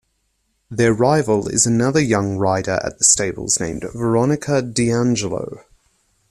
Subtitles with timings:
[0.71, 5.63] Their rival is another young rider at the stables named Veronica DiAngelo.